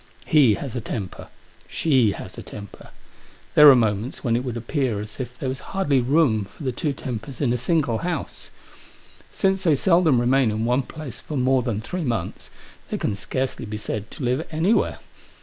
[0.25, 1.27] He has a temper;
[1.67, 2.89] she has a temper.
[3.53, 6.71] There are moments when it would appear as if there was hardly room for the
[6.71, 8.49] two tempers in a single house*
[9.31, 12.49] Since they seldom remain in one place for more than three months,
[12.89, 14.97] they can scarcely be said to live anywhere.